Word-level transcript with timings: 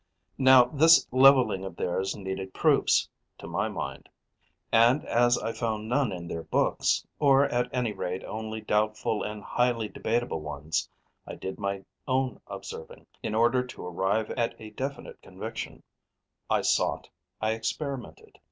Now 0.39 0.63
this 0.65 1.05
levelling 1.11 1.63
of 1.63 1.75
theirs 1.75 2.15
needed 2.15 2.55
proofs, 2.55 3.07
to 3.37 3.45
my 3.45 3.69
mind; 3.69 4.09
and, 4.71 5.05
as 5.05 5.37
I 5.37 5.53
found 5.53 5.87
none 5.89 6.11
in 6.11 6.27
their 6.27 6.41
books, 6.41 7.05
or 7.19 7.45
at 7.45 7.69
any 7.71 7.91
rate 7.91 8.23
only 8.23 8.61
doubtful 8.61 9.21
and 9.21 9.43
highly 9.43 9.89
debatable 9.89 10.41
ones, 10.41 10.89
I 11.27 11.35
did 11.35 11.59
my 11.59 11.85
own 12.07 12.41
observing, 12.47 13.05
in 13.21 13.35
order 13.35 13.63
to 13.63 13.85
arrive 13.85 14.31
at 14.31 14.59
a 14.59 14.71
definite 14.71 15.21
conviction; 15.21 15.83
I 16.49 16.61
sought; 16.61 17.07
I 17.39 17.51
experimented. 17.51 18.39